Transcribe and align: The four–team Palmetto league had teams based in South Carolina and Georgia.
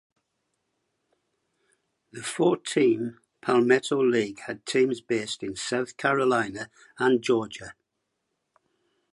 The 2.11 2.23
four–team 2.23 3.19
Palmetto 3.39 4.01
league 4.03 4.39
had 4.47 4.65
teams 4.65 4.99
based 4.99 5.43
in 5.43 5.55
South 5.55 5.95
Carolina 5.95 6.71
and 6.97 7.21
Georgia. 7.21 7.75